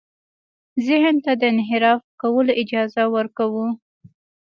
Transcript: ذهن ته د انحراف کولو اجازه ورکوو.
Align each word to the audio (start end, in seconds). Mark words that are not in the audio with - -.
ذهن 0.87 1.15
ته 1.25 1.31
د 1.39 1.41
انحراف 1.53 2.01
کولو 2.21 2.51
اجازه 2.61 3.03
ورکوو. 3.15 3.65